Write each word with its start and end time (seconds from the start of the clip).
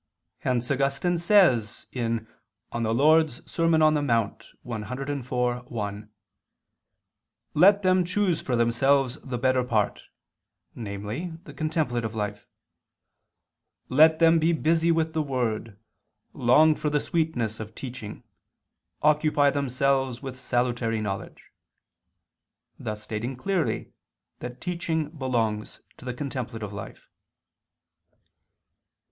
Hence 0.39 0.71
Augustine 0.71 1.19
says 1.19 1.85
(De 1.91 1.99
Verb. 2.09 2.27
Dom. 2.71 2.85
Serm. 3.27 3.73
civ, 4.41 5.71
1): 5.71 6.09
"Let 7.53 7.81
them 7.83 8.03
choose 8.03 8.41
for 8.41 8.55
themselves 8.55 9.17
the 9.23 9.37
better 9.37 9.63
part," 9.63 10.01
namely 10.73 11.33
the 11.43 11.53
contemplative 11.53 12.15
life, 12.15 12.47
"let 13.89 14.17
them 14.17 14.39
be 14.39 14.53
busy 14.53 14.91
with 14.91 15.13
the 15.13 15.21
word, 15.21 15.77
long 16.33 16.73
for 16.73 16.89
the 16.89 16.99
sweetness 16.99 17.59
of 17.59 17.75
teaching, 17.75 18.23
occupy 19.03 19.51
themselves 19.51 20.19
with 20.19 20.35
salutary 20.35 20.99
knowledge," 20.99 21.51
thus 22.79 23.03
stating 23.03 23.35
clearly 23.35 23.91
that 24.39 24.59
teaching 24.61 25.09
belongs 25.09 25.79
to 25.97 26.05
the 26.05 26.13
contemplative 26.15 26.73
life. 26.73 27.07